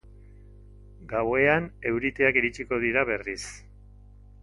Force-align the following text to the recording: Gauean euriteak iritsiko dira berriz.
Gauean 1.11 1.69
euriteak 1.91 2.41
iritsiko 2.43 2.83
dira 2.89 3.05
berriz. 3.15 3.41